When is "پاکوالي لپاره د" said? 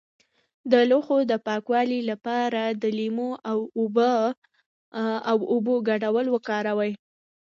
1.47-2.83